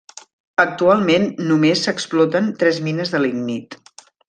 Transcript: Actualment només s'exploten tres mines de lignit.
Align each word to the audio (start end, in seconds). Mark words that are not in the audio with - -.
Actualment 0.63 1.27
només 1.51 1.85
s'exploten 1.89 2.49
tres 2.63 2.81
mines 2.89 3.15
de 3.17 3.23
lignit. 3.27 3.79